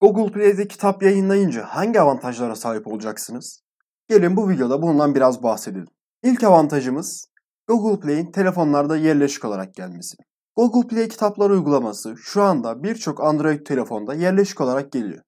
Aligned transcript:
Google 0.00 0.32
Play'de 0.32 0.68
kitap 0.68 1.02
yayınlayınca 1.02 1.64
hangi 1.64 2.00
avantajlara 2.00 2.56
sahip 2.56 2.86
olacaksınız? 2.86 3.62
Gelin 4.08 4.36
bu 4.36 4.48
videoda 4.48 4.82
bundan 4.82 5.14
biraz 5.14 5.42
bahsedelim. 5.42 5.88
İlk 6.22 6.44
avantajımız 6.44 7.26
Google 7.68 8.00
Play'in 8.00 8.32
telefonlarda 8.32 8.96
yerleşik 8.96 9.44
olarak 9.44 9.74
gelmesi. 9.74 10.16
Google 10.56 10.88
Play 10.88 11.08
kitaplar 11.08 11.50
uygulaması 11.50 12.14
şu 12.16 12.42
anda 12.42 12.82
birçok 12.82 13.24
Android 13.24 13.66
telefonda 13.66 14.14
yerleşik 14.14 14.60
olarak 14.60 14.92
geliyor. 14.92 15.22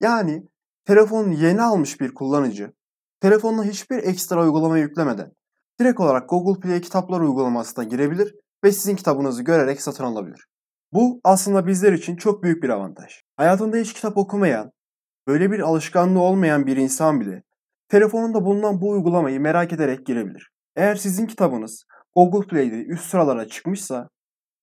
Yani 0.00 0.42
telefonu 0.84 1.32
yeni 1.32 1.62
almış 1.62 2.00
bir 2.00 2.14
kullanıcı 2.14 2.72
telefonuna 3.20 3.64
hiçbir 3.64 3.96
ekstra 3.96 4.42
uygulama 4.42 4.78
yüklemeden 4.78 5.32
direkt 5.80 6.00
olarak 6.00 6.28
Google 6.28 6.60
Play 6.60 6.80
kitaplar 6.80 7.20
uygulamasına 7.20 7.84
girebilir 7.84 8.34
ve 8.64 8.72
sizin 8.72 8.96
kitabınızı 8.96 9.42
görerek 9.42 9.82
satın 9.82 10.04
alabilir. 10.04 10.46
Bu 10.94 11.20
aslında 11.24 11.66
bizler 11.66 11.92
için 11.92 12.16
çok 12.16 12.42
büyük 12.42 12.62
bir 12.62 12.68
avantaj. 12.68 13.22
Hayatında 13.36 13.76
hiç 13.76 13.92
kitap 13.92 14.16
okumayan, 14.16 14.70
böyle 15.26 15.50
bir 15.50 15.60
alışkanlığı 15.60 16.20
olmayan 16.20 16.66
bir 16.66 16.76
insan 16.76 17.20
bile 17.20 17.42
telefonunda 17.88 18.44
bulunan 18.44 18.80
bu 18.80 18.90
uygulamayı 18.90 19.40
merak 19.40 19.72
ederek 19.72 20.06
girebilir. 20.06 20.50
Eğer 20.76 20.94
sizin 20.94 21.26
kitabınız 21.26 21.84
Google 22.16 22.48
Play'de 22.48 22.84
üst 22.84 23.04
sıralara 23.04 23.48
çıkmışsa 23.48 24.08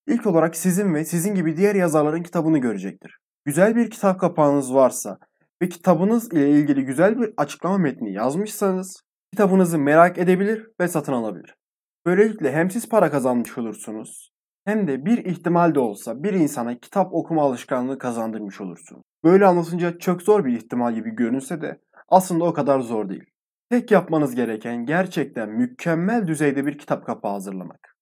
ilk 0.08 0.28
olarak 0.28 0.56
sizin 0.56 0.94
ve 0.94 1.06
sizin 1.06 1.36
gibi 1.36 1.58
diğer 1.58 1.76
yazarların 1.76 2.24
kitabını 2.24 2.58
görecektir. 2.58 3.18
Güzel 3.46 3.76
bir 3.76 3.90
kitap 3.90 4.20
kapağınız 4.20 4.74
varsa 4.74 5.18
ve 5.62 5.70
kitabınız 5.70 6.34
ile 6.34 6.50
ilgili 6.50 6.86
güzel 6.86 7.20
bir 7.20 7.34
açıklama 7.38 7.78
metni 7.78 8.14
yazmışsanız 8.14 9.02
kitabınızı 9.32 9.78
merak 9.78 10.18
edebilir 10.18 10.68
ve 10.80 10.88
satın 10.88 11.14
alabilir. 11.14 11.56
Böylelikle 12.06 12.52
hem 12.52 12.72
siz 12.72 12.90
para 12.90 13.12
kazanmış 13.12 13.58
olursunuz 13.58 14.31
hem 14.66 14.88
de 14.88 15.06
bir 15.06 15.26
ihtimal 15.26 15.76
de 15.76 15.80
olsa 15.80 16.24
bir 16.24 16.34
insana 16.34 16.80
kitap 16.80 17.14
okuma 17.14 17.44
alışkanlığı 17.44 17.98
kazandırmış 17.98 18.62
olursunuz. 18.62 19.04
Böyle 19.24 19.46
anlatınca 19.46 19.98
çok 19.98 20.22
zor 20.22 20.46
bir 20.46 20.54
ihtimal 20.54 20.94
gibi 20.94 21.16
görünse 21.16 21.62
de 21.62 21.82
aslında 22.10 22.46
o 22.46 22.54
kadar 22.54 22.80
zor 22.80 23.10
değil. 23.10 23.26
Tek 23.70 23.92
yapmanız 23.92 24.36
gereken 24.36 24.86
gerçekten 24.86 25.50
mükemmel 25.50 26.28
düzeyde 26.28 26.66
bir 26.66 26.78
kitap 26.78 27.06
kapağı 27.06 27.32
hazırlamak. 27.32 27.96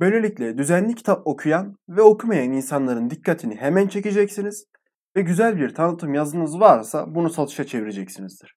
Böylelikle 0.00 0.58
düzenli 0.58 0.94
kitap 0.94 1.26
okuyan 1.26 1.76
ve 1.88 2.02
okumayan 2.02 2.52
insanların 2.52 3.10
dikkatini 3.10 3.56
hemen 3.56 3.88
çekeceksiniz 3.88 4.64
ve 5.16 5.22
güzel 5.22 5.56
bir 5.56 5.74
tanıtım 5.74 6.14
yazınız 6.14 6.60
varsa 6.60 7.14
bunu 7.14 7.30
satışa 7.30 7.64
çevireceksinizdir. 7.64 8.54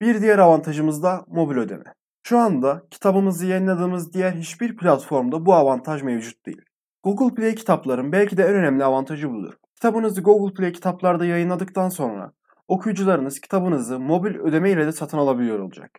Bir 0.00 0.22
diğer 0.22 0.38
avantajımız 0.38 1.02
da 1.02 1.24
mobil 1.28 1.56
ödeme. 1.56 1.94
Şu 2.22 2.38
anda 2.38 2.82
kitabımızı 2.90 3.46
yayınladığımız 3.46 4.12
diğer 4.12 4.32
hiçbir 4.32 4.76
platformda 4.76 5.46
bu 5.46 5.54
avantaj 5.54 6.02
mevcut 6.02 6.46
değil. 6.46 6.62
Google 7.02 7.34
Play 7.34 7.54
kitapların 7.54 8.12
belki 8.12 8.36
de 8.36 8.44
en 8.44 8.54
önemli 8.54 8.84
avantajı 8.84 9.30
budur. 9.30 9.54
Kitabınızı 9.74 10.20
Google 10.20 10.54
Play 10.54 10.72
kitaplarda 10.72 11.24
yayınladıktan 11.24 11.88
sonra 11.88 12.32
okuyucularınız 12.68 13.40
kitabınızı 13.40 14.00
mobil 14.00 14.34
ödeme 14.34 14.70
ile 14.70 14.86
de 14.86 14.92
satın 14.92 15.18
alabiliyor 15.18 15.58
olacak. 15.58 15.90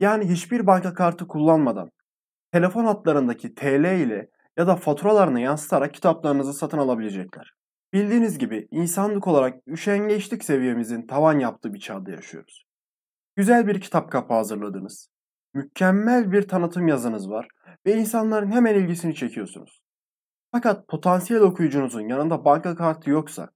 Yani 0.00 0.28
hiçbir 0.28 0.66
banka 0.66 0.94
kartı 0.94 1.28
kullanmadan 1.28 1.90
telefon 2.52 2.84
hatlarındaki 2.84 3.54
TL 3.54 4.00
ile 4.00 4.30
ya 4.56 4.66
da 4.66 4.76
faturalarını 4.76 5.40
yansıtarak 5.40 5.94
kitaplarınızı 5.94 6.52
satın 6.52 6.78
alabilecekler. 6.78 7.52
Bildiğiniz 7.92 8.38
gibi 8.38 8.68
insanlık 8.70 9.26
olarak 9.26 9.54
üşengeçlik 9.66 10.44
seviyemizin 10.44 11.06
tavan 11.06 11.38
yaptığı 11.38 11.74
bir 11.74 11.80
çağda 11.80 12.10
yaşıyoruz. 12.10 12.66
Güzel 13.36 13.66
bir 13.66 13.80
kitap 13.80 14.12
kapağı 14.12 14.36
hazırladınız. 14.36 15.08
Mükemmel 15.54 16.32
bir 16.32 16.48
tanıtım 16.48 16.88
yazınız 16.88 17.30
var 17.30 17.48
ve 17.86 17.96
insanların 17.96 18.50
hemen 18.50 18.74
ilgisini 18.74 19.14
çekiyorsunuz. 19.14 19.85
Fakat 20.56 20.88
potansiyel 20.88 21.42
okuyucunuzun 21.42 22.08
yanında 22.08 22.44
banka 22.44 22.76
kartı 22.76 23.10
yoksa 23.10 23.50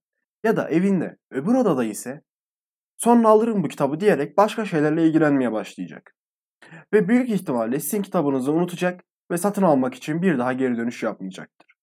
ya 0.45 0.57
da 0.57 0.69
evinde 0.69 1.17
öbür 1.31 1.55
odada 1.55 1.85
ise 1.85 2.23
sonra 2.99 3.29
alırım 3.29 3.63
bu 3.63 3.69
kitabı 3.69 4.01
diyerek 4.01 4.37
başka 4.37 4.65
şeylerle 4.65 5.07
ilgilenmeye 5.07 5.53
başlayacak. 5.53 6.15
Ve 6.93 7.09
büyük 7.09 7.31
ihtimalle 7.31 7.81
sizin 7.81 8.03
kitabınızı 8.03 8.53
unutacak 8.53 9.05
ve 9.31 9.39
satın 9.39 9.63
almak 9.63 9.95
için 9.95 10.23
bir 10.23 10.39
daha 10.39 10.53
geri 10.53 10.77
dönüş 10.77 11.03
yapmayacaktır. 11.03 11.75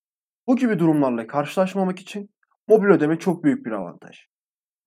Bu 0.48 0.56
gibi 0.56 0.80
durumlarla 0.80 1.28
karşılaşmamak 1.28 2.00
için 2.00 2.30
mobil 2.68 2.88
ödeme 2.88 3.20
çok 3.20 3.44
büyük 3.44 3.66
bir 3.66 3.72
avantaj. 3.72 4.28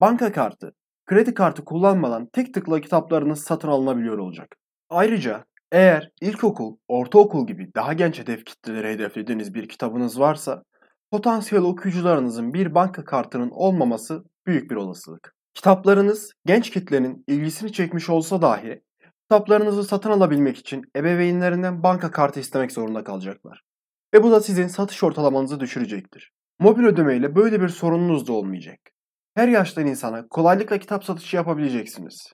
Banka 0.00 0.32
kartı, 0.32 0.74
kredi 1.06 1.34
kartı 1.34 1.64
kullanmadan 1.64 2.26
tek 2.26 2.54
tıkla 2.54 2.80
kitaplarınız 2.80 3.42
satın 3.42 3.68
alınabiliyor 3.68 4.18
olacak. 4.18 4.56
Ayrıca 4.88 5.44
eğer 5.72 6.10
ilkokul, 6.20 6.76
ortaokul 6.88 7.46
gibi 7.46 7.74
daha 7.74 7.92
genç 7.92 8.18
hedef 8.18 8.44
kitleleri 8.44 8.88
hedeflediğiniz 8.88 9.54
bir 9.54 9.68
kitabınız 9.68 10.20
varsa, 10.20 10.62
potansiyel 11.10 11.64
okuyucularınızın 11.64 12.54
bir 12.54 12.74
banka 12.74 13.04
kartının 13.04 13.50
olmaması 13.50 14.24
büyük 14.46 14.70
bir 14.70 14.76
olasılık. 14.76 15.34
Kitaplarınız 15.54 16.32
genç 16.46 16.70
kitlenin 16.70 17.24
ilgisini 17.26 17.72
çekmiş 17.72 18.10
olsa 18.10 18.42
dahi, 18.42 18.82
kitaplarınızı 19.22 19.84
satın 19.84 20.10
alabilmek 20.10 20.58
için 20.58 20.82
ebeveynlerinden 20.96 21.82
banka 21.82 22.10
kartı 22.10 22.40
istemek 22.40 22.72
zorunda 22.72 23.04
kalacaklar. 23.04 23.62
Ve 24.14 24.22
bu 24.22 24.30
da 24.30 24.40
sizin 24.40 24.66
satış 24.66 25.02
ortalamanızı 25.02 25.60
düşürecektir. 25.60 26.32
Mobil 26.58 26.84
ödemeyle 26.84 27.36
böyle 27.36 27.60
bir 27.60 27.68
sorununuz 27.68 28.28
da 28.28 28.32
olmayacak. 28.32 28.78
Her 29.34 29.48
yaştan 29.48 29.86
insana 29.86 30.28
kolaylıkla 30.28 30.78
kitap 30.78 31.04
satışı 31.04 31.36
yapabileceksiniz. 31.36 32.32